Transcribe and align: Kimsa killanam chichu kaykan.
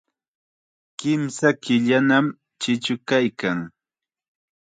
Kimsa 0.99 1.49
killanam 1.63 2.25
chichu 2.61 2.93
kaykan. 3.07 3.59